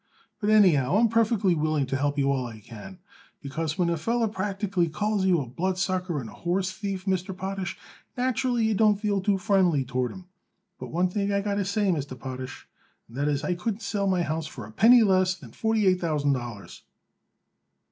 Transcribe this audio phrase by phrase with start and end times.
[0.39, 2.97] "But, anyhow, I am perfectly willing to help you all I can,
[3.39, 7.37] because when a feller practically calls you a bloodsucker and a horse thief, Mr.
[7.37, 7.77] Potash,
[8.17, 10.25] naturally you don't feel too friendly toward him.
[10.79, 12.17] But one thing I got to say, Mr.
[12.19, 12.67] Potash,
[13.07, 16.01] and that is I couldn't sell my house for a penny less than forty eight
[16.01, 16.81] thousand dollars."